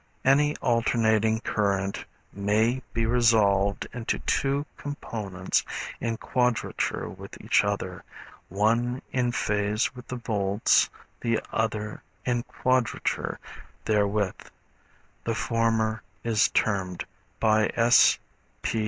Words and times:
Any 0.25 0.55
alternating 0.63 1.41
current 1.41 2.05
may 2.33 2.81
be 2.91 3.05
resolved 3.05 3.85
into 3.93 4.17
two 4.17 4.65
components 4.75 5.63
in 5.99 6.17
quadrature 6.17 7.07
with 7.07 7.39
each 7.39 7.63
other, 7.63 8.03
one 8.49 9.03
in 9.11 9.31
phase 9.31 9.93
with 9.95 10.07
the 10.07 10.15
volts, 10.15 10.89
the 11.19 11.39
other 11.51 12.01
in 12.25 12.41
quadrature 12.41 13.37
therewith, 13.85 14.41
the 15.23 15.35
former 15.35 16.01
is 16.23 16.47
termed 16.49 17.05
by 17.39 17.69
S. 17.75 18.17
P. 18.63 18.79